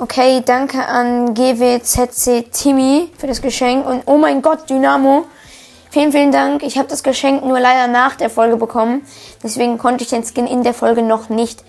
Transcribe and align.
Okay, 0.00 0.40
danke 0.42 0.82
an 0.82 1.34
GWZC 1.34 2.50
Timmy 2.50 3.10
für 3.18 3.26
das 3.26 3.42
Geschenk 3.42 3.86
und 3.86 4.04
oh 4.06 4.16
mein 4.16 4.40
Gott, 4.40 4.70
Dynamo. 4.70 5.26
Vielen, 5.90 6.10
vielen 6.10 6.32
Dank. 6.32 6.62
Ich 6.62 6.78
habe 6.78 6.88
das 6.88 7.02
Geschenk 7.02 7.44
nur 7.44 7.60
leider 7.60 7.86
nach 7.86 8.16
der 8.16 8.30
Folge 8.30 8.56
bekommen. 8.56 9.02
Deswegen 9.42 9.76
konnte 9.76 10.02
ich 10.02 10.08
den 10.08 10.24
Skin 10.24 10.46
in 10.46 10.62
der 10.62 10.72
Folge 10.72 11.02
noch 11.02 11.28
nicht 11.28 11.62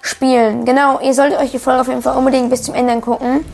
spielen. 0.00 0.64
Genau, 0.64 1.00
ihr 1.00 1.12
solltet 1.12 1.40
euch 1.40 1.50
die 1.50 1.58
Folge 1.58 1.80
auf 1.80 1.88
jeden 1.88 2.02
Fall 2.02 2.16
unbedingt 2.16 2.50
bis 2.50 2.62
zum 2.62 2.76
Ende 2.76 3.00
gucken. 3.00 3.44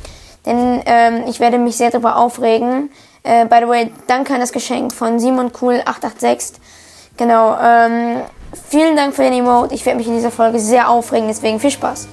Denn 0.45 0.83
ähm, 0.85 1.25
ich 1.27 1.41
werde 1.41 1.57
mich 1.57 1.79
sehr 1.79 1.91
darüber 1.91 2.17
aufregen. 2.17 2.91
Äh, 3.23 3.47
by 3.47 3.61
the 3.63 3.69
way, 3.69 3.91
danke 4.09 4.35
an 4.35 4.41
das 4.41 4.53
Geschenk 4.53 4.93
von 4.93 5.19
Simon 5.19 5.53
Cool 5.59 5.81
886. 5.87 6.61
Genau, 7.17 7.57
ähm, 7.59 8.21
vielen 8.69 8.95
Dank 8.95 9.15
für 9.15 9.23
den 9.23 9.33
Emote. 9.33 9.75
Ich 9.75 9.87
werde 9.87 9.97
mich 9.97 10.07
in 10.07 10.17
dieser 10.17 10.31
Folge 10.31 10.61
sehr 10.61 10.91
aufregen, 10.91 11.29
deswegen 11.29 11.59
viel 11.59 11.71
Spaß. 11.71 12.09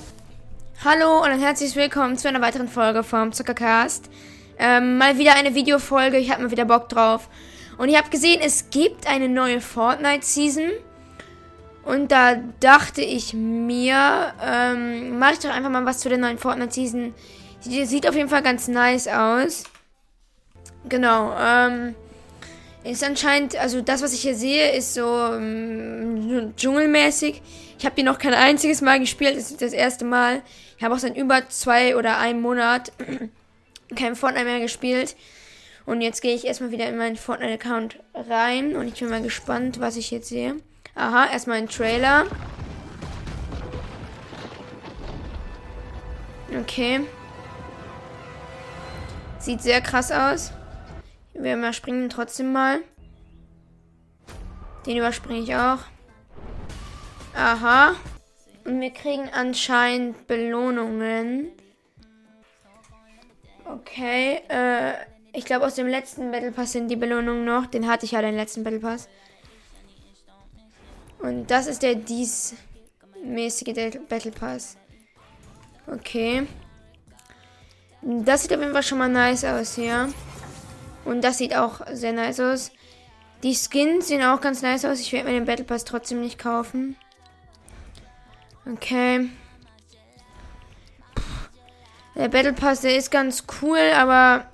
Hallo 0.84 1.24
und 1.24 1.32
herzlich 1.40 1.76
willkommen 1.76 2.18
zu 2.18 2.28
einer 2.28 2.42
weiteren 2.42 2.68
Folge 2.68 3.02
vom 3.02 3.32
Zuckercast. 3.32 4.10
Ähm, 4.60 4.98
mal 4.98 5.18
wieder 5.18 5.34
eine 5.36 5.56
Videofolge, 5.56 6.18
ich 6.18 6.30
habe 6.30 6.44
mal 6.44 6.52
wieder 6.52 6.66
Bock 6.66 6.90
drauf. 6.90 7.28
Und 7.78 7.90
ich 7.90 7.98
habe 7.98 8.10
gesehen, 8.10 8.40
es 8.44 8.70
gibt 8.70 9.08
eine 9.08 9.28
neue 9.28 9.62
Fortnite-Season. 9.62 10.70
Und 11.86 12.12
da 12.12 12.36
dachte 12.60 13.02
ich 13.02 13.34
mir, 13.34 14.34
ähm, 14.44 15.18
mache 15.18 15.34
ich 15.34 15.40
doch 15.40 15.50
einfach 15.50 15.72
mal 15.72 15.86
was 15.86 16.00
zu 16.00 16.10
der 16.10 16.20
neuen 16.20 16.38
Fortnite-Season. 16.38 17.16
Die 17.64 17.86
sieht 17.86 18.08
auf 18.08 18.16
jeden 18.16 18.30
Fall 18.30 18.44
ganz 18.44 18.68
nice 18.68 19.08
aus. 19.08 19.64
Genau, 20.88 21.36
ähm, 21.40 21.96
ist 22.84 23.04
anscheinend, 23.04 23.56
also 23.56 23.82
das, 23.82 24.04
was 24.04 24.14
ich 24.14 24.22
hier 24.22 24.36
sehe, 24.36 24.72
ist 24.76 24.94
so 24.94 25.08
ähm, 25.34 26.54
dschungelmäßig. 26.56 27.42
Ich 27.78 27.86
habe 27.86 27.96
die 27.96 28.04
noch 28.04 28.20
kein 28.20 28.34
einziges 28.34 28.82
Mal 28.82 29.00
gespielt, 29.00 29.36
das 29.36 29.52
ist 29.52 29.62
das 29.62 29.74
erste 29.74 30.06
Mal. 30.06 30.42
Ich 30.78 30.84
habe 30.84 30.96
auch 30.96 31.00
seit 31.00 31.18
über 31.18 31.48
zwei 31.50 31.96
oder 31.96 32.18
einem 32.18 32.42
Monat 32.42 32.92
kein 33.96 34.16
Fortnite 34.16 34.46
mehr 34.46 34.60
gespielt. 34.60 35.16
Und 35.86 36.02
jetzt 36.02 36.22
gehe 36.22 36.34
ich 36.34 36.46
erstmal 36.46 36.72
wieder 36.72 36.88
in 36.88 36.98
meinen 36.98 37.16
Fortnite-Account 37.16 38.00
rein 38.14 38.76
und 38.76 38.88
ich 38.88 39.00
bin 39.00 39.10
mal 39.10 39.22
gespannt, 39.22 39.80
was 39.80 39.98
ich 39.98 40.10
jetzt 40.10 40.30
sehe. 40.30 40.56
Aha, 40.96 41.32
erstmal 41.32 41.58
ein 41.58 41.70
Trailer. 41.70 42.26
Okay. 46.60 47.02
Sieht 49.38 49.62
sehr 49.62 49.82
krass 49.82 50.12
aus. 50.12 50.52
Wir 51.34 51.56
überspringen 51.56 52.10
trotzdem 52.10 52.52
mal. 52.52 52.80
Den 54.86 54.98
überspringe 54.98 55.42
ich 55.42 55.56
auch. 55.56 55.80
Aha. 57.36 57.96
Und 58.64 58.82
wir 58.82 58.92
kriegen 58.92 59.30
anscheinend 59.32 60.28
Belohnungen. 60.28 61.52
Okay, 63.66 64.42
äh, 64.48 64.94
ich 65.34 65.46
glaube 65.46 65.66
aus 65.66 65.76
dem 65.76 65.88
letzten 65.88 66.32
Battle 66.32 66.52
Pass 66.52 66.72
sind 66.72 66.88
die 66.88 66.96
Belohnungen 66.96 67.46
noch. 67.46 67.66
Den 67.66 67.88
hatte 67.88 68.06
ich 68.06 68.12
ja, 68.12 68.22
den 68.22 68.36
letzten 68.36 68.64
Battle 68.64 68.80
Pass. 68.80 69.10
Und 71.20 71.52
das 71.52 71.68
ist 71.68 71.84
der 71.84 71.96
diesmäßige 71.96 74.00
Battle 74.08 74.32
Pass. 74.32 74.78
Okay. 75.88 76.48
Das 78.02 78.44
sieht 78.44 78.54
auf 78.54 78.60
jeden 78.60 78.74
Fall 78.74 78.84
schon 78.84 79.00
mal 79.00 79.10
nice 79.10 79.44
aus 79.44 79.76
hier. 79.76 80.10
Und 81.04 81.24
das 81.24 81.38
sieht 81.38 81.56
auch 81.56 81.82
sehr 81.92 82.14
nice 82.14 82.40
aus. 82.40 82.72
Die 83.44 83.56
Skins 83.56 84.08
sehen 84.08 84.24
auch 84.24 84.42
ganz 84.42 84.62
nice 84.62 84.86
aus. 84.86 85.00
Ich 85.00 85.12
werde 85.12 85.28
mir 85.28 85.34
den 85.34 85.46
Battle 85.46 85.66
Pass 85.66 85.86
trotzdem 85.86 86.22
nicht 86.22 86.40
kaufen. 86.40 86.96
Okay. 88.66 89.30
Der 92.16 92.30
Battle 92.30 92.54
Pass, 92.54 92.82
der 92.82 92.98
ist 92.98 93.12
ganz 93.12 93.44
cool, 93.62 93.92
aber 93.96 94.46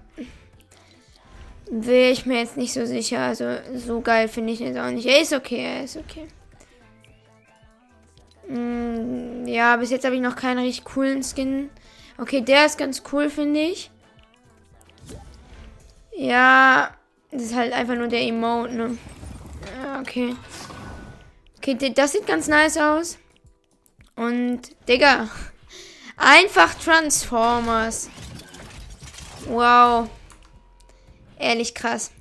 will 1.69 2.11
ich 2.11 2.25
mir 2.25 2.39
jetzt 2.39 2.57
nicht 2.57 2.73
so 2.73 2.85
sicher. 2.85 3.19
Also 3.19 3.57
so 3.75 4.01
geil 4.01 4.27
finde 4.27 4.53
ich 4.53 4.61
ihn 4.61 4.67
jetzt 4.67 4.79
auch 4.79 4.89
nicht. 4.89 5.05
Er 5.05 5.21
ist 5.21 5.33
okay, 5.33 5.63
er 5.63 5.83
ist 5.83 5.97
okay. 5.97 6.27
Mm, 8.47 9.47
ja, 9.47 9.77
bis 9.77 9.91
jetzt 9.91 10.03
habe 10.03 10.15
ich 10.15 10.21
noch 10.21 10.35
keinen 10.35 10.59
richtig 10.59 10.83
coolen 10.85 11.23
Skin. 11.23 11.69
Okay, 12.17 12.41
der 12.41 12.65
ist 12.65 12.77
ganz 12.77 13.03
cool, 13.11 13.29
finde 13.29 13.61
ich. 13.61 13.89
Ja, 16.17 16.91
das 17.31 17.43
ist 17.43 17.55
halt 17.55 17.73
einfach 17.73 17.95
nur 17.95 18.07
der 18.07 18.21
Emote, 18.21 18.73
ne? 18.73 18.97
Okay. 20.01 20.35
Okay, 21.57 21.93
das 21.93 22.11
sieht 22.11 22.27
ganz 22.27 22.47
nice 22.47 22.77
aus. 22.77 23.17
Und, 24.21 24.61
Digga. 24.87 25.29
Einfach 26.15 26.75
Transformers. 26.75 28.07
Wow. 29.47 30.09
Ehrlich 31.39 31.73
krass. 31.73 32.11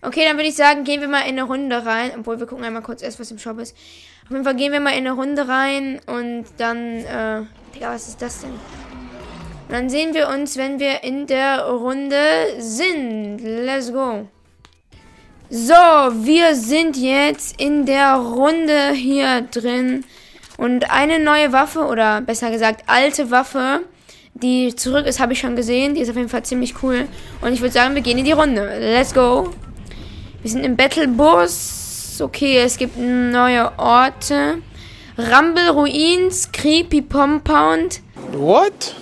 Okay, 0.00 0.24
dann 0.24 0.36
würde 0.36 0.48
ich 0.48 0.54
sagen, 0.54 0.84
gehen 0.84 1.02
wir 1.02 1.08
mal 1.08 1.20
in 1.20 1.38
eine 1.38 1.42
Runde 1.42 1.84
rein. 1.84 2.12
Obwohl, 2.18 2.40
wir 2.40 2.46
gucken 2.46 2.64
einmal 2.64 2.80
kurz 2.80 3.02
erst, 3.02 3.20
was 3.20 3.30
im 3.30 3.38
Shop 3.38 3.58
ist. 3.58 3.76
Auf 4.24 4.30
jeden 4.30 4.44
Fall 4.44 4.56
gehen 4.56 4.72
wir 4.72 4.80
mal 4.80 4.92
in 4.92 5.06
eine 5.06 5.12
Runde 5.12 5.46
rein 5.46 6.00
und 6.06 6.46
dann, 6.56 7.04
äh, 7.04 7.42
Digga, 7.74 7.92
was 7.92 8.08
ist 8.08 8.22
das 8.22 8.40
denn? 8.40 8.52
Und 8.52 8.60
dann 9.68 9.90
sehen 9.90 10.14
wir 10.14 10.28
uns, 10.28 10.56
wenn 10.56 10.80
wir 10.80 11.04
in 11.04 11.26
der 11.26 11.66
Runde 11.66 12.16
sind. 12.60 13.40
Let's 13.40 13.92
go. 13.92 14.26
So, 15.50 15.74
wir 15.74 16.54
sind 16.54 16.96
jetzt 16.96 17.60
in 17.60 17.84
der 17.84 18.14
Runde 18.14 18.92
hier 18.92 19.42
drin. 19.42 20.02
Und 20.58 20.90
eine 20.90 21.18
neue 21.18 21.52
Waffe, 21.52 21.80
oder 21.80 22.20
besser 22.20 22.50
gesagt, 22.50 22.84
alte 22.86 23.30
Waffe, 23.30 23.80
die 24.34 24.74
zurück 24.74 25.06
ist, 25.06 25.20
habe 25.20 25.32
ich 25.32 25.40
schon 25.40 25.56
gesehen. 25.56 25.94
Die 25.94 26.00
ist 26.00 26.10
auf 26.10 26.16
jeden 26.16 26.28
Fall 26.28 26.44
ziemlich 26.44 26.82
cool. 26.82 27.08
Und 27.40 27.52
ich 27.52 27.60
würde 27.60 27.72
sagen, 27.72 27.94
wir 27.94 28.02
gehen 28.02 28.18
in 28.18 28.24
die 28.24 28.32
Runde. 28.32 28.78
Let's 28.78 29.14
go. 29.14 29.50
Wir 30.42 30.50
sind 30.50 30.64
im 30.64 30.76
Battle 30.76 31.08
Bus. 31.08 32.20
Okay, 32.20 32.58
es 32.58 32.76
gibt 32.76 32.96
neue 32.98 33.78
Orte. 33.78 34.58
Rumble 35.18 35.70
Ruins, 35.70 36.50
Creepy 36.52 37.02
Compound. 37.02 38.00
What? 38.32 38.94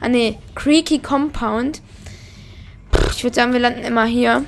Ah 0.00 0.08
ne, 0.08 0.38
Creaky 0.54 0.98
Compound. 0.98 1.80
Ich 3.16 3.24
würde 3.24 3.34
sagen, 3.34 3.52
wir 3.52 3.60
landen 3.60 3.84
immer 3.84 4.04
hier. 4.04 4.44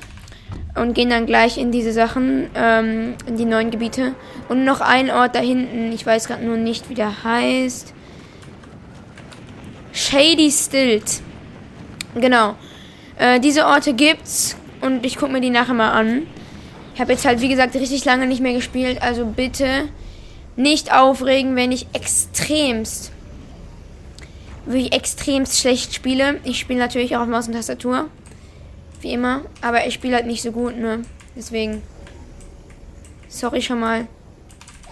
Und 0.77 0.95
gehen 0.95 1.09
dann 1.09 1.27
gleich 1.27 1.57
in 1.57 1.73
diese 1.73 1.93
Sachen, 1.93 2.51
ähm, 2.55 3.15
in 3.27 3.37
die 3.37 3.47
neuen 3.47 3.71
Gebiete. 3.71 4.15
Und 4.49 4.65
noch 4.65 4.81
ein 4.81 5.11
Ort 5.11 5.35
da 5.35 5.41
hinten. 5.41 5.91
Ich 5.93 6.05
weiß 6.05 6.27
gerade 6.29 6.45
nur 6.45 6.57
nicht, 6.57 6.91
wie 6.91 6.95
der 6.95 7.25
heißt. 7.25 7.95
Shady 9.93 10.51
Stilt. 10.51 11.21
Genau. 12.15 12.55
Äh, 13.19 13.41
diese 13.41 13.65
Orte 13.67 13.95
gibt's 13.95 14.57
und 14.83 15.07
ich 15.07 15.17
gucke 15.17 15.33
mir 15.33 15.41
die 15.41 15.51
nachher 15.51 15.75
mal 15.75 15.93
an. 15.93 16.27
Ich 16.95 17.01
habe 17.01 17.13
jetzt 17.13 17.25
halt, 17.25 17.41
wie 17.41 17.49
gesagt, 17.49 17.75
richtig 17.75 18.05
lange 18.05 18.27
nicht 18.27 18.41
mehr 18.41 18.55
gespielt, 18.55 19.03
also 19.03 19.27
bitte 19.27 19.89
nicht 20.57 20.93
aufregen, 20.93 21.57
wenn 21.57 21.73
ich 21.73 21.87
extremst, 21.93 23.13
wirklich 24.65 24.95
extremst 24.95 25.61
schlecht 25.61 25.95
spiele. 25.95 26.41
Ich 26.45 26.59
spiele 26.59 26.79
natürlich 26.79 27.17
auch 27.17 27.21
auf 27.21 27.29
Maus 27.29 27.49
und 27.49 27.55
Tastatur. 27.55 28.09
Wie 29.07 29.13
immer. 29.13 29.45
Aber 29.63 29.87
ich 29.87 29.95
spiele 29.95 30.17
halt 30.17 30.27
nicht 30.27 30.43
so 30.43 30.51
gut, 30.51 30.77
ne? 30.77 31.03
Deswegen. 31.37 31.81
Sorry 33.29 33.63
schon 33.63 33.79
mal. 33.79 34.09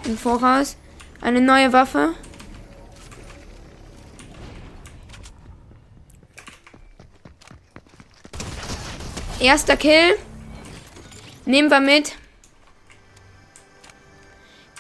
Im 0.05 0.17
Voraus. 0.17 0.77
Eine 1.21 1.41
neue 1.41 1.73
Waffe. 1.73 2.15
Erster 9.41 9.77
Kill. 9.77 10.17
Nehmen 11.45 11.73
wir 11.73 11.81
mit. 11.81 12.13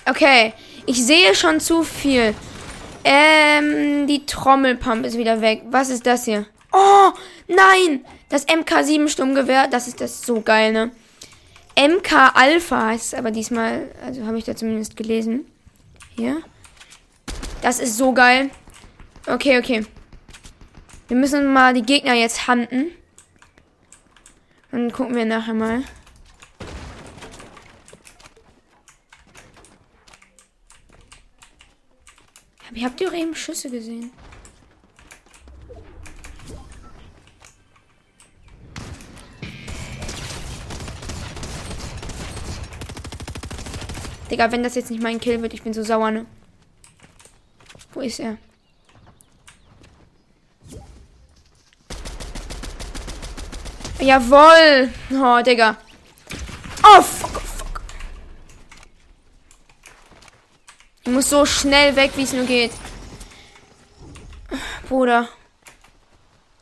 Okay. 0.08 0.52
Ich 0.86 1.04
sehe 1.04 1.34
schon 1.34 1.58
zu 1.58 1.82
viel. 1.82 2.36
Ähm, 3.02 4.06
die 4.06 4.26
Trommelpump 4.26 5.04
ist 5.04 5.18
wieder 5.18 5.40
weg. 5.40 5.62
Was 5.72 5.90
ist 5.90 6.06
das 6.06 6.24
hier? 6.24 6.46
Oh, 6.72 7.10
nein! 7.48 8.04
Das 8.28 8.46
MK7 8.48 9.08
Sturmgewehr, 9.08 9.68
das 9.68 9.86
ist 9.86 10.00
das 10.00 10.22
so 10.22 10.40
geil, 10.40 10.72
ne? 10.72 10.90
MK 11.76 12.32
Alpha 12.34 12.86
heißt 12.86 13.06
es 13.06 13.14
aber 13.14 13.30
diesmal, 13.30 13.90
also 14.04 14.24
habe 14.26 14.38
ich 14.38 14.44
da 14.44 14.54
zumindest 14.54 14.96
gelesen. 14.96 15.46
Hier. 16.16 16.42
Das 17.62 17.80
ist 17.80 17.96
so 17.96 18.12
geil. 18.12 18.50
Okay, 19.26 19.58
okay. 19.58 19.86
Wir 21.08 21.16
müssen 21.16 21.52
mal 21.52 21.74
die 21.74 21.82
Gegner 21.82 22.14
jetzt 22.14 22.46
handen. 22.46 22.92
Und 24.70 24.92
gucken 24.92 25.14
wir 25.14 25.24
nachher 25.24 25.54
mal. 25.54 25.82
Habt 32.82 33.00
ihr 33.00 33.08
auch 33.08 33.14
eben 33.14 33.34
Schüsse 33.34 33.70
gesehen? 33.70 34.10
Digga, 44.30 44.50
wenn 44.50 44.62
das 44.62 44.74
jetzt 44.74 44.90
nicht 44.90 45.02
mein 45.02 45.20
Kill 45.20 45.42
wird, 45.42 45.54
ich 45.54 45.62
bin 45.62 45.74
so 45.74 45.82
sauer, 45.82 46.10
ne? 46.10 46.26
Wo 47.92 48.00
ist 48.00 48.20
er? 48.20 48.38
Jawoll! 54.00 54.90
Oh, 55.12 55.42
Digga. 55.42 55.76
Oh, 56.82 57.00
fuck, 57.00 57.40
fuck. 57.40 57.82
Ich 61.04 61.10
muss 61.10 61.30
so 61.30 61.46
schnell 61.46 61.94
weg, 61.96 62.12
wie 62.16 62.22
es 62.22 62.32
nur 62.32 62.44
geht. 62.44 62.72
Bruder. 64.88 65.28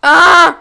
Ah! 0.02 0.54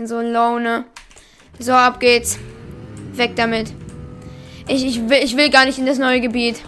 Bin 0.00 0.06
so 0.06 0.22
Laune. 0.22 0.86
So, 1.58 1.72
ab 1.72 2.00
geht's. 2.00 2.38
Weg 3.12 3.36
damit. 3.36 3.70
Ich, 4.66 4.82
ich, 4.86 5.10
will, 5.10 5.18
ich 5.22 5.36
will 5.36 5.50
gar 5.50 5.66
nicht 5.66 5.78
in 5.78 5.84
das 5.84 5.98
neue 5.98 6.22
Gebiet. 6.22 6.62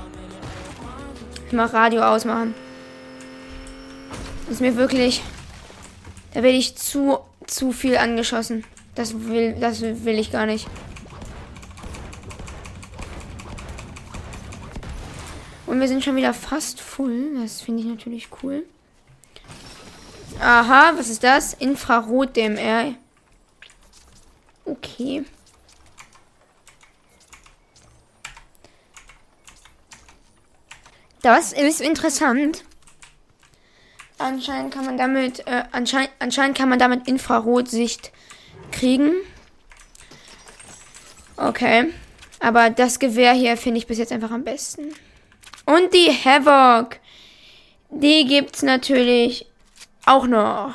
Ich 1.46 1.54
mach 1.54 1.72
Radio 1.72 2.02
ausmachen. 2.02 2.54
ist 4.50 4.60
mir 4.60 4.76
wirklich. 4.76 5.22
Da 6.34 6.42
werde 6.42 6.58
ich 6.58 6.76
zu, 6.76 7.20
zu 7.46 7.72
viel 7.72 7.96
angeschossen. 7.96 8.64
Das 8.94 9.18
will, 9.28 9.56
das 9.58 9.80
will 9.80 10.18
ich 10.18 10.30
gar 10.30 10.44
nicht. 10.44 10.66
Und 15.66 15.80
wir 15.80 15.88
sind 15.88 16.04
schon 16.04 16.16
wieder 16.16 16.34
fast 16.34 16.82
full. 16.82 17.40
Das 17.40 17.62
finde 17.62 17.80
ich 17.80 17.86
natürlich 17.86 18.28
cool. 18.42 18.64
Aha, 20.38 20.92
was 20.98 21.08
ist 21.08 21.24
das? 21.24 21.54
Infrarot-DMR. 21.54 22.96
Okay. 24.64 25.24
Das 31.22 31.52
ist 31.52 31.80
interessant. 31.80 32.64
Anscheinend 34.18 34.74
kann 34.74 34.84
man 34.84 34.98
damit, 34.98 35.46
äh, 35.46 35.64
anscheinend, 35.72 36.10
anscheinend 36.18 36.56
kann 36.56 36.68
man 36.68 36.78
damit 36.78 37.08
Infrarotsicht 37.08 38.12
kriegen. 38.70 39.12
Okay. 41.36 41.92
Aber 42.40 42.70
das 42.70 42.98
Gewehr 42.98 43.32
hier 43.32 43.56
finde 43.56 43.78
ich 43.78 43.86
bis 43.86 43.98
jetzt 43.98 44.12
einfach 44.12 44.32
am 44.32 44.44
besten. 44.44 44.94
Und 45.64 45.94
die 45.94 46.10
Havoc. 46.10 46.98
Die 47.90 48.26
gibt's 48.26 48.62
natürlich 48.62 49.46
auch 50.06 50.26
noch. 50.26 50.74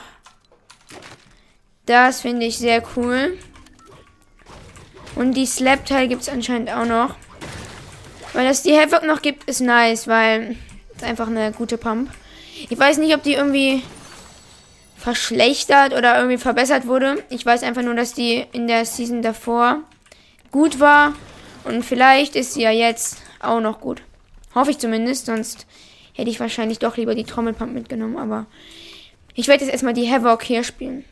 Das 1.86 2.22
finde 2.22 2.46
ich 2.46 2.58
sehr 2.58 2.84
cool. 2.96 3.38
Und 5.18 5.34
die 5.34 5.48
Slap-Teil 5.48 6.08
gibt 6.08 6.22
es 6.22 6.30
anscheinend 6.30 6.70
auch 6.70 6.86
noch. 6.86 7.16
Weil 8.34 8.46
es 8.46 8.62
die 8.62 8.78
Havoc 8.78 9.04
noch 9.04 9.24
gibt, 9.24 9.46
ist 9.46 9.62
nice, 9.62 10.08
weil 10.08 10.56
es 10.96 11.04
einfach 11.04 11.28
eine 11.28 11.52
gute 11.52 11.78
Pump. 11.78 12.12
Ich 12.70 12.78
weiß 12.78 13.00
nicht, 13.00 13.16
ob 13.16 13.24
die 13.24 13.34
irgendwie 13.34 13.82
verschlechtert 14.96 15.94
oder 15.94 16.18
irgendwie 16.18 16.38
verbessert 16.38 16.86
wurde. 16.86 17.24
Ich 17.30 17.44
weiß 17.44 17.64
einfach 17.64 17.82
nur, 17.82 17.96
dass 17.96 18.14
die 18.14 18.46
in 18.52 18.68
der 18.68 18.86
Season 18.86 19.24
davor 19.24 19.82
gut 20.52 20.80
war. 20.80 21.14
Und 21.64 21.84
vielleicht 21.84 22.36
ist 22.36 22.54
sie 22.54 22.62
ja 22.62 22.72
jetzt 22.72 23.18
auch 23.40 23.60
noch 23.60 23.82
gut. 23.82 24.04
Hoffe 24.54 24.70
ich 24.70 24.78
zumindest, 24.78 25.26
sonst 25.26 25.66
hätte 26.14 26.30
ich 26.30 26.40
wahrscheinlich 26.40 26.78
doch 26.78 26.96
lieber 26.96 27.16
die 27.16 27.24
Trommelpump 27.24 27.74
mitgenommen. 27.74 28.18
Aber 28.18 28.46
ich 29.34 29.48
werde 29.48 29.64
jetzt 29.64 29.72
erstmal 29.72 29.94
die 29.94 30.12
Havoc 30.12 30.44
hier 30.44 30.64
spielen. 30.64 31.06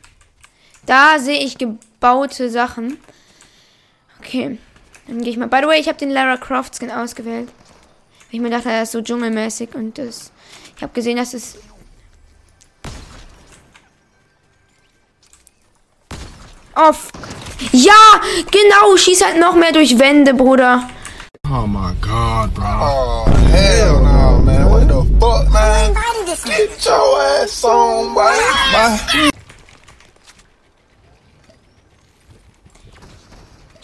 Da 0.84 1.18
sehe 1.18 1.42
ich 1.42 1.58
gebaute 1.58 2.50
Sachen. 2.50 2.98
Okay. 4.20 4.58
Dann 5.06 5.20
gehe 5.20 5.30
ich 5.30 5.36
mal. 5.36 5.48
By 5.48 5.58
the 5.62 5.66
way, 5.66 5.80
ich 5.80 5.88
habe 5.88 5.98
den 5.98 6.10
Lara 6.10 6.36
Croft 6.36 6.76
Skin 6.76 6.90
ausgewählt. 6.90 7.48
Weil 7.48 8.32
ich 8.32 8.40
mir 8.40 8.50
dachte, 8.50 8.70
er 8.70 8.82
ist 8.82 8.92
so 8.92 9.02
dschungelmäßig 9.02 9.74
und 9.74 9.98
das. 9.98 10.32
Ich 10.76 10.82
habe 10.82 10.92
gesehen, 10.92 11.16
dass 11.16 11.34
es. 11.34 11.58
Off. 16.74 17.10
Ja, 17.72 18.20
genau. 18.50 18.96
Schieß 18.96 19.24
halt 19.24 19.38
noch 19.38 19.54
mehr 19.54 19.72
durch 19.72 19.98
Wände, 19.98 20.34
Bruder. 20.34 20.88
Oh 21.48 21.66
my 21.66 21.94
god, 22.00 22.52
bro. 22.54 22.64
Oh, 22.64 23.24
hell 23.52 23.92
no, 24.00 24.42
man. 24.42 24.68
What 24.68 24.88
the 24.88 25.20
fuck, 25.20 25.48
man? 25.52 25.94
Get 26.44 26.86
your 26.86 27.20
ass 27.42 27.64
on, 27.64 28.14
boy. 28.14 29.30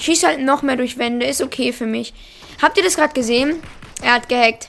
Schieß 0.02 0.24
halt 0.24 0.40
noch 0.40 0.62
mehr 0.62 0.74
durch 0.74 0.98
Wände. 0.98 1.26
Ist 1.26 1.40
okay 1.40 1.72
für 1.72 1.86
mich. 1.86 2.12
Habt 2.60 2.76
ihr 2.76 2.82
das 2.82 2.96
gerade 2.96 3.14
gesehen? 3.14 3.62
Er 4.02 4.14
hat 4.14 4.28
gehackt. 4.28 4.68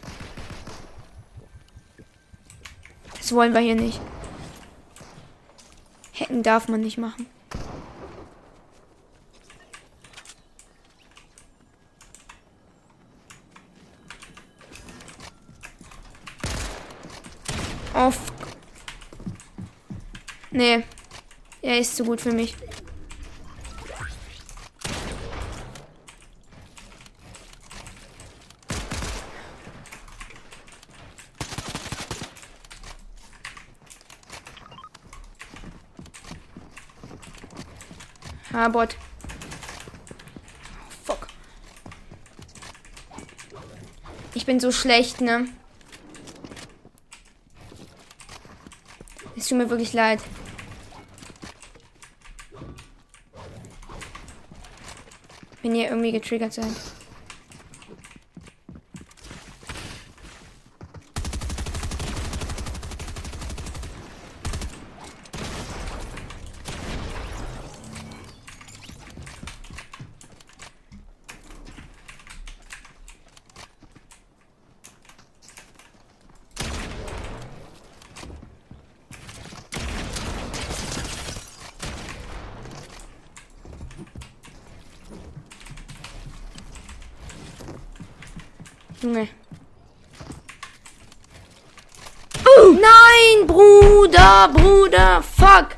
Das 3.17 3.33
wollen 3.33 3.51
wir 3.51 3.61
hier 3.61 3.73
nicht. 3.73 3.99
Hacken 6.19 6.43
darf 6.43 6.67
man 6.67 6.81
nicht 6.81 6.99
machen. 6.99 7.25
Oh, 17.95 18.13
Nee. 20.51 20.83
Er 21.63 21.79
ist 21.79 21.95
zu 21.95 22.03
gut 22.03 22.21
für 22.21 22.31
mich. 22.31 22.55
Ah, 38.53 38.67
Bot. 38.69 38.95
Fuck. 41.03 41.27
Ich 44.35 44.45
bin 44.45 44.59
so 44.59 44.71
schlecht, 44.71 45.21
ne? 45.21 45.47
Es 49.35 49.47
tut 49.47 49.57
mir 49.57 49.71
wirklich 49.71 49.93
leid. 49.93 50.21
Wenn 55.63 55.73
ihr 55.75 55.89
irgendwie 55.89 56.11
getriggert 56.11 56.53
seid. 56.53 56.92
Junge. 89.03 89.27
Oh, 92.45 92.71
nein, 92.71 93.47
Bruder, 93.47 94.49
Bruder, 94.53 95.21
fuck. 95.21 95.75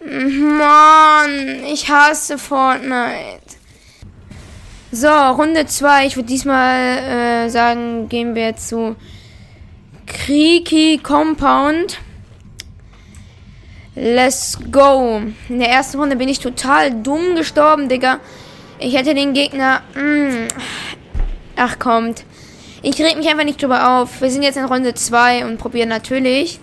Mann, 0.00 1.64
ich 1.64 1.88
hasse 1.88 2.36
Fortnite. 2.36 3.56
So, 4.92 5.08
Runde 5.08 5.64
2. 5.64 6.06
Ich 6.06 6.16
würde 6.16 6.28
diesmal 6.28 6.98
äh, 6.98 7.48
sagen, 7.48 8.10
gehen 8.10 8.34
wir 8.34 8.56
zu 8.56 8.96
Creaky 10.06 10.98
Compound. 11.02 11.98
Let's 13.94 14.58
go. 14.70 15.20
In 15.48 15.58
der 15.58 15.68
ersten 15.68 15.98
Runde 15.98 16.16
bin 16.16 16.28
ich 16.28 16.38
total 16.38 16.90
dumm 17.02 17.34
gestorben, 17.36 17.88
Digga. 17.88 18.20
Ich 18.82 18.96
hätte 18.96 19.14
den 19.14 19.34
Gegner... 19.34 19.82
Mh, 19.94 20.02
mm, 20.02 20.48
ach, 21.56 21.78
kommt. 21.78 22.24
Ich 22.80 22.98
reg 22.98 23.18
mich 23.18 23.28
einfach 23.28 23.44
nicht 23.44 23.62
drüber 23.62 24.00
auf. 24.00 24.22
Wir 24.22 24.30
sind 24.30 24.42
jetzt 24.42 24.56
in 24.56 24.64
Runde 24.64 24.94
2 24.94 25.44
und 25.44 25.58
probieren 25.58 25.90
natürlich 25.90 26.58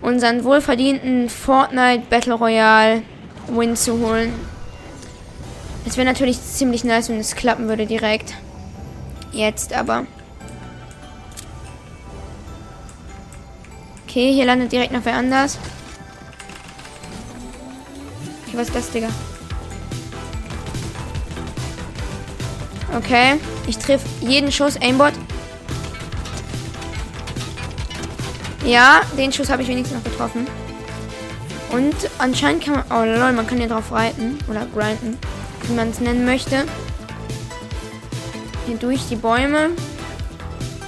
unseren 0.00 0.44
wohlverdienten 0.44 1.28
Fortnite 1.28 2.04
Battle 2.08 2.32
Royale 2.32 3.02
Win 3.48 3.76
zu 3.76 3.98
holen. 3.98 4.32
Es 5.86 5.98
wäre 5.98 6.06
natürlich 6.06 6.40
ziemlich 6.42 6.84
nice, 6.84 7.10
wenn 7.10 7.18
es 7.18 7.36
klappen 7.36 7.68
würde 7.68 7.84
direkt. 7.84 8.32
Jetzt 9.32 9.74
aber. 9.74 10.06
Okay, 14.06 14.32
hier 14.32 14.46
landet 14.46 14.72
direkt 14.72 14.92
noch 14.92 15.04
wer 15.04 15.16
anders. 15.16 15.58
Okay, 18.46 18.56
was 18.56 18.68
ist 18.68 18.76
das, 18.76 18.90
Digga? 18.90 19.08
Okay, 22.96 23.38
ich 23.66 23.78
triff 23.78 24.02
jeden 24.20 24.50
Schuss. 24.50 24.80
Aimbot. 24.80 25.12
Ja, 28.64 29.02
den 29.16 29.32
Schuss 29.32 29.50
habe 29.50 29.62
ich 29.62 29.68
wenigstens 29.68 29.98
noch 29.98 30.10
getroffen. 30.10 30.46
Und 31.70 31.94
anscheinend 32.18 32.64
kann 32.64 32.74
man... 32.74 32.84
Oh 32.90 33.04
lol, 33.04 33.32
man 33.32 33.46
kann 33.46 33.58
hier 33.58 33.68
drauf 33.68 33.92
reiten. 33.92 34.38
Oder 34.48 34.66
grinden. 34.66 35.18
Wie 35.62 35.74
man 35.74 35.90
es 35.90 36.00
nennen 36.00 36.24
möchte. 36.24 36.64
Hier 38.66 38.76
durch 38.76 39.08
die 39.08 39.16
Bäume. 39.16 39.70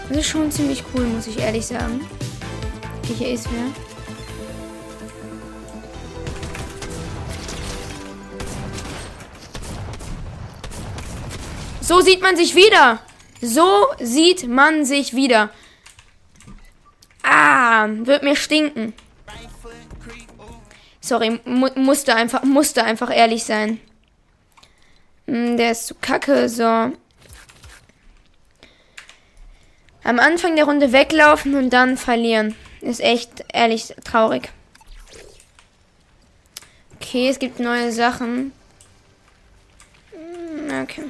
Das 0.09 0.19
ist 0.19 0.26
schon 0.26 0.50
ziemlich 0.50 0.85
cool, 0.95 1.04
muss 1.04 1.26
ich 1.26 1.38
ehrlich 1.38 1.66
sagen. 1.66 2.00
Okay, 3.02 3.14
hier 3.16 3.28
ist 3.28 3.47
wer. 3.52 3.89
So 11.90 12.00
sieht 12.02 12.23
man 12.23 12.37
sich 12.37 12.54
wieder. 12.54 13.00
So 13.42 13.88
sieht 13.99 14.47
man 14.47 14.85
sich 14.85 15.12
wieder. 15.12 15.50
Ah, 17.25 17.88
wird 17.88 18.23
mir 18.23 18.37
stinken. 18.37 18.94
Sorry, 21.00 21.40
mu 21.44 21.68
musste 21.75 22.14
einfach, 22.14 22.44
musste 22.44 22.85
einfach 22.85 23.12
ehrlich 23.12 23.42
sein. 23.42 23.80
Hm, 25.26 25.56
der 25.56 25.73
ist 25.73 25.88
zu 25.88 25.97
kacke, 25.97 26.49
so. 26.49 26.62
Am 30.04 30.20
Anfang 30.20 30.54
der 30.54 30.66
Runde 30.66 30.92
weglaufen 30.92 31.56
und 31.56 31.70
dann 31.70 31.97
verlieren. 31.97 32.54
Ist 32.82 33.00
echt, 33.00 33.44
ehrlich, 33.52 33.97
traurig. 34.04 34.50
Okay, 36.94 37.28
es 37.28 37.40
gibt 37.40 37.59
neue 37.59 37.90
Sachen. 37.90 38.52
Hm, 40.12 40.82
okay. 40.85 41.06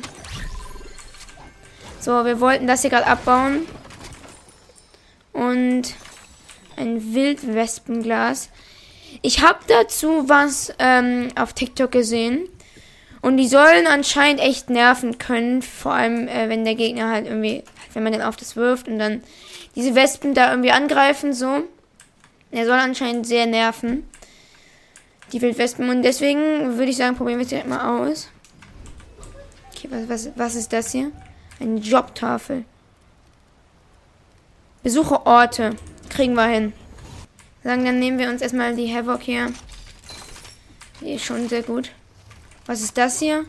So, 2.00 2.24
wir 2.24 2.40
wollten 2.40 2.66
das 2.66 2.80
hier 2.80 2.90
gerade 2.90 3.06
abbauen. 3.06 3.66
Und 5.32 5.94
ein 6.76 7.14
Wildwespenglas. 7.14 8.48
Ich 9.22 9.42
habe 9.42 9.58
dazu 9.68 10.28
was 10.28 10.72
ähm, 10.78 11.28
auf 11.36 11.52
TikTok 11.52 11.92
gesehen. 11.92 12.48
Und 13.20 13.36
die 13.36 13.48
sollen 13.48 13.86
anscheinend 13.86 14.40
echt 14.40 14.70
nerven 14.70 15.18
können. 15.18 15.60
Vor 15.60 15.92
allem, 15.92 16.26
äh, 16.26 16.48
wenn 16.48 16.64
der 16.64 16.74
Gegner 16.74 17.10
halt 17.10 17.26
irgendwie, 17.26 17.64
wenn 17.92 18.02
man 18.02 18.12
den 18.12 18.22
auf 18.22 18.36
das 18.36 18.56
wirft 18.56 18.88
und 18.88 18.98
dann 18.98 19.22
diese 19.76 19.94
Wespen 19.94 20.32
da 20.32 20.50
irgendwie 20.50 20.72
angreifen, 20.72 21.34
so. 21.34 21.64
Der 22.50 22.64
soll 22.64 22.78
anscheinend 22.78 23.26
sehr 23.26 23.44
nerven. 23.44 24.08
Die 25.32 25.42
Wildwespen. 25.42 25.90
Und 25.90 26.02
deswegen 26.02 26.78
würde 26.78 26.90
ich 26.90 26.96
sagen, 26.96 27.14
probieren 27.14 27.38
wir 27.38 27.44
es 27.44 27.50
direkt 27.50 27.68
mal 27.68 28.00
aus. 28.00 28.28
Okay, 29.68 29.88
was, 29.90 30.08
was, 30.08 30.30
was 30.34 30.54
ist 30.54 30.72
das 30.72 30.92
hier? 30.92 31.12
Eine 31.60 31.78
Jobtafel. 31.78 32.64
Besuche 34.82 35.26
Orte. 35.26 35.76
Kriegen 36.08 36.34
wir 36.34 36.46
hin. 36.46 36.72
Sagen, 37.62 37.84
dann 37.84 37.98
nehmen 37.98 38.18
wir 38.18 38.30
uns 38.30 38.40
erstmal 38.40 38.74
die 38.74 38.92
Havoc 38.92 39.20
hier. 39.20 39.52
Die 41.00 41.12
ist 41.12 41.24
schon 41.24 41.48
sehr 41.48 41.62
gut. 41.62 41.90
Was 42.64 42.80
ist 42.80 42.96
das 42.96 43.18
hier? 43.18 43.44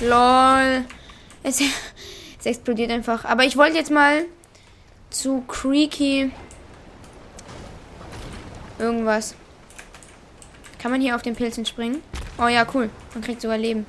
Lol. 0.00 0.84
Es, 1.44 1.60
es 2.40 2.46
explodiert 2.46 2.90
einfach. 2.90 3.24
Aber 3.24 3.44
ich 3.44 3.56
wollte 3.56 3.76
jetzt 3.76 3.90
mal 3.90 4.24
zu 5.10 5.42
Creaky 5.42 6.32
irgendwas. 8.78 9.36
Kann 10.78 10.90
man 10.90 11.00
hier 11.00 11.14
auf 11.14 11.22
den 11.22 11.36
Pilzen 11.36 11.64
springen? 11.64 12.02
Oh 12.38 12.48
ja, 12.48 12.66
cool. 12.74 12.90
Man 13.14 13.22
kriegt 13.22 13.40
sogar 13.40 13.58
Leben. 13.58 13.86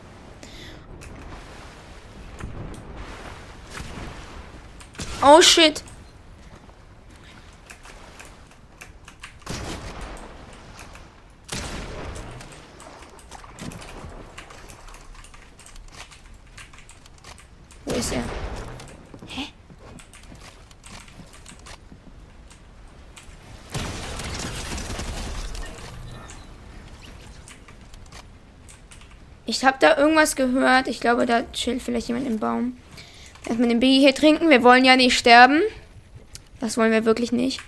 Oh 5.25 5.41
shit. 5.41 5.81
Wo 17.85 17.93
ist 17.93 18.11
er? 18.11 18.23
Hä? 19.27 19.47
Ich 29.45 29.63
habe 29.63 29.77
da 29.79 29.95
irgendwas 29.95 30.35
gehört. 30.35 30.89
Ich 30.89 30.99
glaube, 30.99 31.25
da 31.25 31.43
chillt 31.53 31.81
vielleicht 31.81 32.09
jemand 32.09 32.27
im 32.27 32.39
Baum. 32.39 32.77
Erstmal 33.53 33.69
den 33.69 33.79
Biggie 33.79 33.99
hier 33.99 34.15
trinken. 34.15 34.49
Wir 34.49 34.63
wollen 34.63 34.83
ja 34.83 34.95
nicht 34.95 35.15
sterben. 35.15 35.61
Das 36.59 36.75
wollen 36.75 36.91
wir 36.91 37.05
wirklich 37.05 37.31
nicht. 37.31 37.61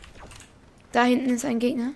Da 0.91 1.03
hinten 1.03 1.29
ist 1.29 1.45
ein 1.45 1.59
Gegner. 1.59 1.91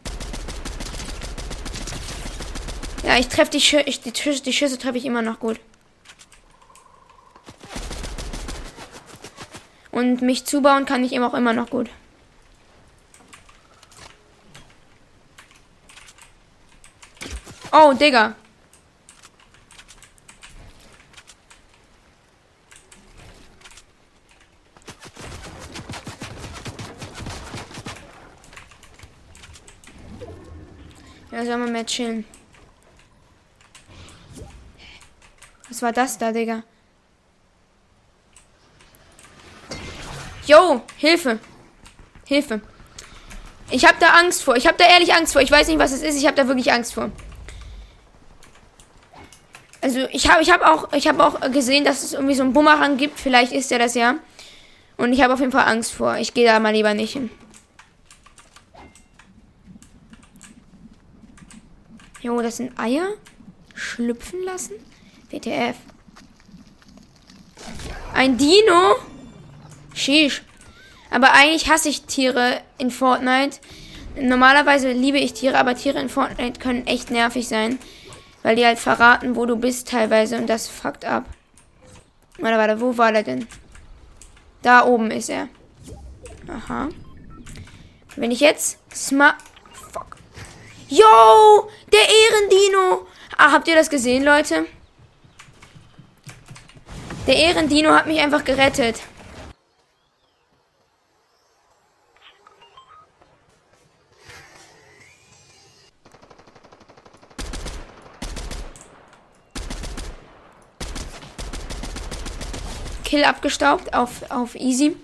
Ja, 3.04 3.18
ich 3.18 3.30
treffe 3.30 3.50
die, 3.50 3.60
Schü 3.60 3.82
die, 3.84 4.14
Schüsse, 4.16 4.44
die 4.44 4.54
Schüsse 4.54 4.78
treffe 4.78 5.00
ich 5.00 5.06
immer 5.06 5.24
noch 5.24 5.40
gut. 5.40 5.60
Und 9.90 10.22
mich 10.22 10.46
zubauen 10.46 10.86
kann 10.86 11.04
ich 11.04 11.12
eben 11.14 11.24
auch 11.24 11.34
immer 11.34 11.54
noch 11.54 11.72
gut. 11.72 11.90
Oh, 17.72 17.94
Digga. 17.94 18.36
Ja, 31.40 31.46
soll 31.46 31.56
man 31.56 31.72
mehr 31.72 31.86
chillen. 31.86 32.26
Was 35.70 35.82
war 35.82 35.94
das 35.94 36.18
da, 36.18 36.34
Digga? 36.34 36.64
Yo, 40.46 40.82
Hilfe. 40.98 41.40
Hilfe. 42.28 42.60
Ich 43.70 43.86
hab 43.86 44.02
da 44.02 44.16
Angst 44.16 44.44
vor. 44.44 44.58
Ich 44.58 44.68
hab 44.68 44.78
da 44.78 44.84
ehrlich 44.84 45.14
Angst 45.14 45.32
vor. 45.32 45.42
Ich 45.42 45.50
weiß 45.50 45.70
nicht, 45.70 45.80
was 45.80 45.94
es 45.94 46.02
ist. 46.02 46.18
Ich 46.18 46.28
hab 46.28 46.36
da 46.36 46.46
wirklich 46.46 46.74
Angst 46.74 46.94
vor. 46.94 47.10
Also 49.80 50.10
ich 50.12 50.30
habe 50.30 50.42
ich 50.42 50.52
hab 50.52 50.62
auch 50.62 50.92
habe 50.92 51.24
auch 51.24 51.40
gesehen, 51.52 51.86
dass 51.86 52.04
es 52.04 52.12
irgendwie 52.12 52.36
so 52.36 52.44
einen 52.44 52.52
Bumerang 52.52 52.98
gibt. 52.98 53.18
Vielleicht 53.18 53.54
ist 53.54 53.72
er 53.72 53.80
das 53.80 53.96
ja. 53.96 54.16
Und 54.98 55.14
ich 55.14 55.22
habe 55.22 55.34
auf 55.34 55.40
jeden 55.40 55.54
Fall 55.54 55.70
Angst 55.70 55.94
vor. 55.94 56.18
Ich 56.18 56.34
gehe 56.34 56.46
da 56.46 56.60
mal 56.60 56.74
lieber 56.74 56.94
nicht 56.94 57.14
hin. 57.14 57.30
Jo, 62.22 62.42
das 62.42 62.58
sind 62.58 62.78
Eier. 62.78 63.08
Schlüpfen 63.76 64.44
lassen? 64.44 64.74
WTF. 65.30 65.78
Ein 68.14 68.38
Dino? 68.38 68.98
Sheesh. 69.94 70.44
Aber 71.10 71.34
eigentlich 71.34 71.70
hasse 71.70 71.90
ich 71.90 72.04
Tiere 72.04 72.62
in 72.78 72.92
Fortnite. 72.92 73.60
Normalerweise 74.20 74.92
liebe 74.92 75.18
ich 75.18 75.34
Tiere, 75.34 75.58
aber 75.58 75.76
Tiere 75.76 76.00
in 76.00 76.10
Fortnite 76.10 76.60
können 76.60 76.86
echt 76.88 77.10
nervig 77.10 77.48
sein. 77.48 77.80
Weil 78.44 78.56
die 78.56 78.66
halt 78.66 78.80
verraten, 78.80 79.36
wo 79.36 79.46
du 79.46 79.56
bist 79.56 79.90
teilweise 79.90 80.38
und 80.38 80.48
das 80.48 80.68
fuckt 80.68 81.06
ab. 81.06 81.26
Warte, 82.38 82.58
warte, 82.58 82.82
wo 82.82 82.98
war 82.98 83.12
der 83.12 83.24
denn? 83.24 83.48
Da 84.62 84.86
oben 84.86 85.12
ist 85.12 85.30
er. 85.30 85.50
Aha. 86.48 86.90
Wenn 88.16 88.32
ich 88.32 88.40
jetzt 88.40 88.80
smart 88.94 89.36
Yo, 90.92 91.70
der 91.94 92.00
Ehrendino. 92.00 93.06
Ah, 93.38 93.52
habt 93.52 93.68
ihr 93.68 93.76
das 93.76 93.92
gesehen, 93.92 94.24
Leute? 94.24 94.66
Der 97.28 97.36
Ehrendino 97.36 97.92
hat 97.92 98.08
mich 98.08 98.20
einfach 98.20 98.44
gerettet. 98.44 99.02
Kill 113.04 113.24
abgestaubt 113.24 113.94
auf, 113.94 114.24
auf 114.30 114.56
Easy. 114.56 114.98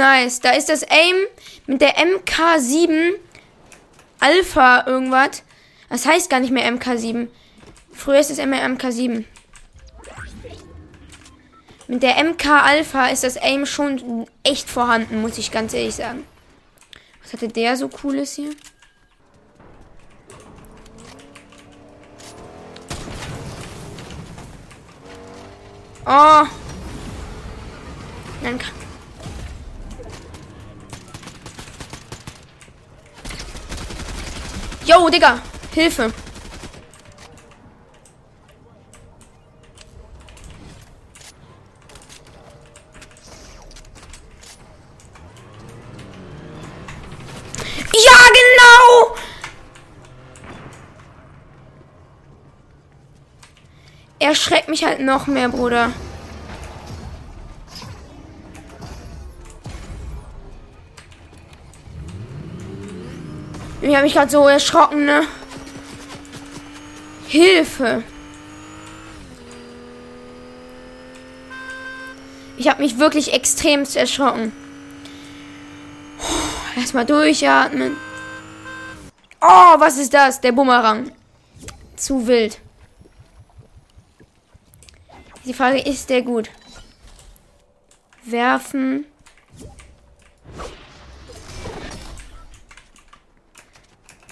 Nice. 0.00 0.40
Da 0.40 0.50
ist 0.50 0.68
das 0.68 0.82
Aim 0.82 1.16
mit 1.66 1.80
der 1.80 1.96
MK7 1.96 3.12
Alpha 4.18 4.84
irgendwas. 4.86 5.42
Das 5.88 6.06
heißt 6.06 6.30
gar 6.30 6.40
nicht 6.40 6.52
mehr 6.52 6.70
MK7. 6.72 7.28
Früher 7.92 8.18
ist 8.18 8.30
es 8.30 8.38
immer 8.38 8.56
MK7. 8.56 9.24
Mit 11.88 12.02
der 12.02 12.22
MK 12.22 12.46
Alpha 12.46 13.08
ist 13.08 13.24
das 13.24 13.36
Aim 13.36 13.66
schon 13.66 14.26
echt 14.42 14.70
vorhanden, 14.70 15.20
muss 15.20 15.38
ich 15.38 15.50
ganz 15.50 15.74
ehrlich 15.74 15.96
sagen. 15.96 16.24
Was 17.22 17.32
hatte 17.32 17.48
der 17.48 17.76
so 17.76 17.88
cooles 17.88 18.34
hier? 18.34 18.50
Oh. 26.06 26.46
Dann 28.42 28.58
Yo, 34.86 35.08
Digga. 35.08 35.40
Hilfe. 35.74 36.12
Ja, 47.92 48.18
genau. 48.28 49.16
Er 54.18 54.34
schreckt 54.34 54.68
mich 54.68 54.84
halt 54.84 55.00
noch 55.00 55.26
mehr, 55.26 55.48
Bruder. 55.48 55.92
Ich 63.90 63.96
habe 63.96 64.04
mich 64.04 64.12
gerade 64.12 64.30
so 64.30 64.46
erschrocken, 64.46 65.04
ne? 65.04 65.26
Hilfe! 67.26 68.04
Ich 72.56 72.68
habe 72.68 72.82
mich 72.82 73.00
wirklich 73.00 73.32
extremst 73.32 73.96
erschrocken. 73.96 74.52
Erstmal 76.76 77.04
durchatmen. 77.04 77.96
Oh, 79.40 79.74
was 79.80 79.98
ist 79.98 80.14
das? 80.14 80.40
Der 80.40 80.52
Bumerang. 80.52 81.10
Zu 81.96 82.28
wild. 82.28 82.60
Die 85.44 85.52
Frage, 85.52 85.80
ist 85.80 86.10
der 86.10 86.22
gut? 86.22 86.48
Werfen. 88.22 89.06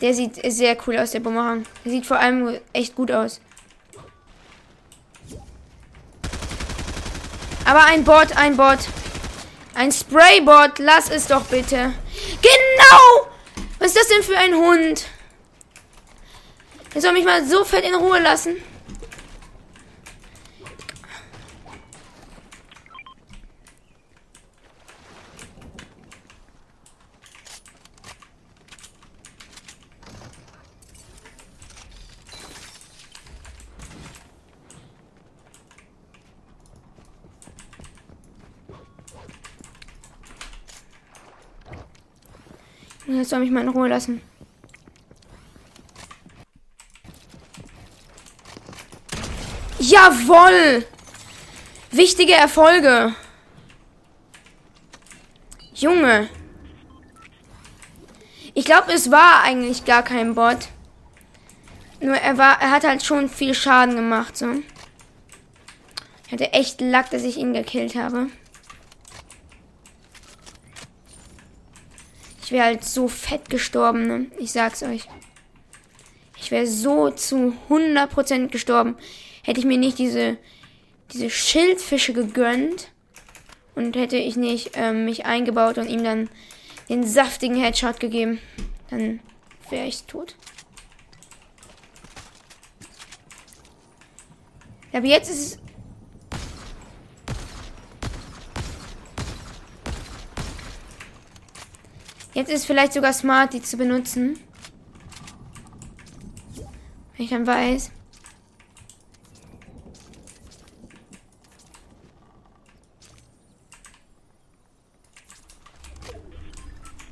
Der 0.00 0.14
sieht 0.14 0.40
sehr 0.52 0.76
cool 0.87 0.99
aus, 0.99 1.11
der 1.11 1.21
Bumerang. 1.21 1.64
Der 1.85 1.93
sieht 1.93 2.07
vor 2.07 2.19
allem 2.19 2.59
echt 2.73 2.95
gut 2.95 3.11
aus. 3.11 3.40
Aber 7.64 7.85
ein 7.85 8.05
Bot, 8.05 8.37
ein 8.37 8.57
Bot. 8.57 8.79
Ein 9.75 9.92
Spraybot, 9.92 10.79
lass 10.79 11.11
es 11.11 11.27
doch 11.27 11.44
bitte. 11.44 11.92
Genau! 12.42 13.29
Was 13.79 13.88
ist 13.88 13.96
das 13.99 14.09
denn 14.09 14.23
für 14.23 14.37
ein 14.37 14.55
Hund? 14.55 15.05
Er 16.94 17.01
soll 17.01 17.12
mich 17.12 17.25
mal 17.25 17.44
so 17.44 17.64
fett 17.64 17.85
in 17.85 17.94
Ruhe 17.94 18.20
lassen. 18.20 18.57
Jetzt 43.09 43.31
soll 43.31 43.40
mich 43.40 43.51
mal 43.51 43.62
in 43.62 43.71
Ruhe 43.71 43.88
lassen. 43.88 44.21
Jawoll! 49.79 50.85
Wichtige 51.90 52.35
Erfolge. 52.35 53.14
Junge. 55.75 56.29
Ich 58.53 58.66
glaube, 58.66 58.92
es 58.92 59.11
war 59.11 59.42
eigentlich 59.42 59.87
gar 59.87 60.03
kein 60.03 60.35
Bot. 60.35 60.68
Nur 62.01 62.16
er 62.16 62.37
war, 62.37 62.61
er 62.61 62.71
hat 62.71 62.85
halt 62.85 63.03
schon 63.05 63.31
viel 63.31 63.55
Schaden 63.55 63.97
gemacht, 63.97 64.37
so. 64.37 64.47
Ich 66.27 66.33
hatte 66.33 66.53
echt 66.53 66.83
Lack, 66.83 67.11
dass 67.11 67.23
ich 67.23 67.38
ihn 67.38 67.55
gekillt 67.55 67.94
habe. 67.94 68.27
Ich 72.49 72.53
wäre 72.53 72.65
halt 72.65 72.83
so 72.83 73.09
fett 73.09 73.51
gestorben, 73.51 74.07
ne? 74.07 74.27
Ich 74.39 74.53
sag's 74.53 74.83
euch. 74.83 75.03
Ich 76.41 76.51
wäre 76.51 76.67
so 76.67 77.11
zu 77.11 77.53
100% 77.69 78.49
gestorben. 78.49 78.97
Hätte 79.43 79.61
ich 79.61 79.67
mir 79.67 79.77
nicht 79.77 79.99
diese, 79.99 80.39
diese 81.13 81.29
Schildfische 81.29 82.15
gegönnt 82.15 82.91
und 83.75 83.97
hätte 83.97 84.17
ich 84.17 84.37
nicht 84.37 84.71
ähm, 84.77 85.05
mich 85.05 85.27
eingebaut 85.27 85.77
und 85.77 85.91
ihm 85.91 86.03
dann 86.03 86.31
den 86.89 87.07
saftigen 87.07 87.57
Headshot 87.57 88.01
gegeben, 88.01 88.41
dann 88.89 89.21
wäre 89.69 89.85
ich 89.85 90.05
tot. 90.05 90.35
Aber 94.95 95.05
jetzt 95.05 95.29
ist 95.29 95.59
Jetzt 102.38 102.53
ist 102.53 102.66
vielleicht 102.66 102.92
sogar 102.92 103.12
smart, 103.12 103.53
die 103.53 103.61
zu 103.61 103.77
benutzen. 103.77 104.38
Wenn 107.16 107.24
ich 107.24 107.31
dann 107.31 107.44
weiß. 107.44 107.90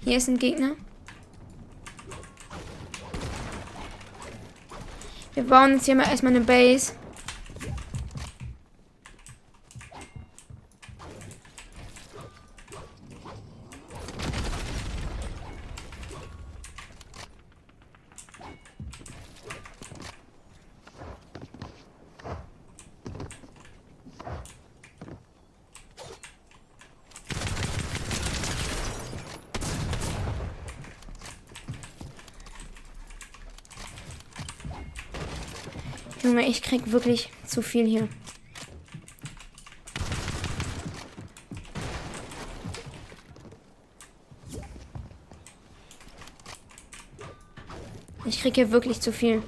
Hier 0.05 0.17
ist 0.17 0.29
ein 0.29 0.39
Gegner. 0.39 0.77
Wir 5.35 5.43
bauen 5.43 5.73
jetzt 5.73 5.87
hier 5.87 5.97
mal 5.97 6.09
erstmal 6.09 6.37
eine 6.37 6.45
Base. 6.45 6.93
Junge, 36.27 36.46
ich 36.57 36.63
krieg 36.63 36.91
wirklich 36.91 37.29
zu 37.47 37.61
viel 37.61 37.87
hier. 37.87 38.09
Ich 48.25 48.41
krieg 48.41 48.55
hier 48.55 48.71
wirklich 48.71 49.03
zu 49.03 49.13
viel. 49.13 49.43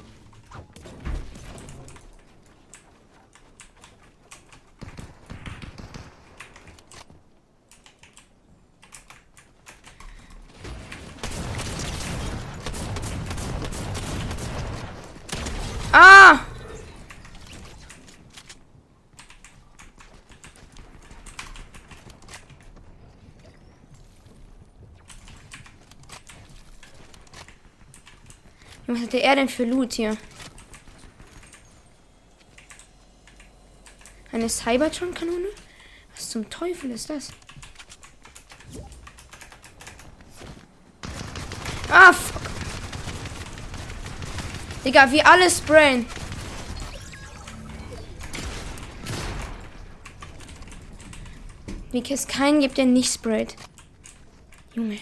Ah! 15.91 16.41
Was 28.91 28.98
hatte 29.09 29.23
er 29.23 29.37
denn 29.37 29.49
für 29.49 29.65
Loot 29.65 29.95
hier? 29.95 30.19
Eine 34.31 34.51
Cybertron-Kanone? 34.51 35.49
Was 36.15 36.29
zum 36.29 36.51
Teufel 36.51 36.91
ist 36.91 37.09
das? 37.09 37.31
Ah, 41.91 42.13
fuck. 42.13 42.43
Digga, 44.85 45.11
wie 45.11 45.23
alle 45.23 45.51
sprayen. 45.51 46.05
Wie 51.93 52.13
es 52.13 52.29
keinen 52.29 52.61
gibt, 52.61 52.77
der 52.77 52.85
nicht 52.85 53.15
sprayt. 53.15 53.57
Junge. 54.75 54.99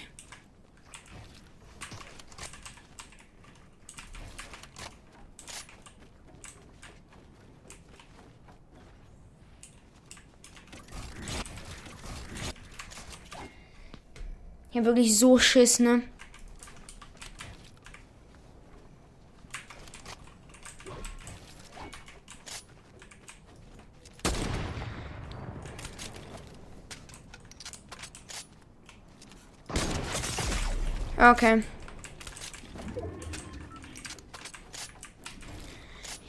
Ich 14.76 14.84
wirklich 14.84 15.18
so 15.18 15.38
Schiss, 15.38 15.78
ne? 15.78 16.02
Okay. 31.18 31.62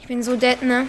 Ich 0.00 0.06
bin 0.08 0.22
so 0.22 0.36
dead, 0.36 0.62
ne? 0.62 0.88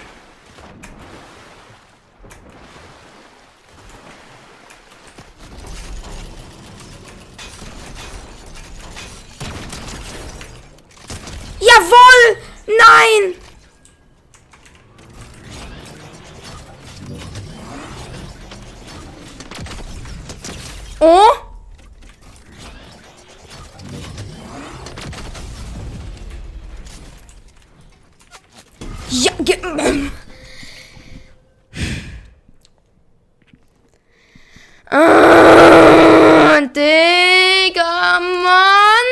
Jawohl! 11.59 12.37
Nein! 12.67 13.35
Oh? 21.01 21.49
Ja, 29.11 29.31
ge 29.39 29.57
ah, 34.91 36.61
Digga, 36.61 38.19
Mann! 38.19 39.09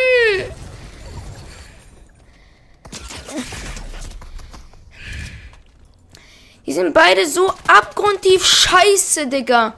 Die 6.65 6.73
sind 6.73 6.93
beide 6.93 7.25
so 7.27 7.51
abgrundtief 7.67 8.45
scheiße, 8.45 9.27
Digga. 9.27 9.73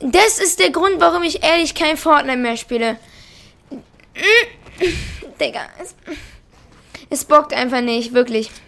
Das 0.00 0.40
ist 0.40 0.58
der 0.58 0.70
Grund, 0.70 1.00
warum 1.00 1.22
ich 1.22 1.44
ehrlich 1.44 1.76
kein 1.76 1.96
Fortnite 1.96 2.38
mehr 2.38 2.56
spiele. 2.56 2.98
Digga, 5.40 5.60
es, 5.80 5.94
es 7.10 7.24
bockt 7.24 7.52
einfach 7.52 7.82
nicht, 7.82 8.14
wirklich. 8.14 8.50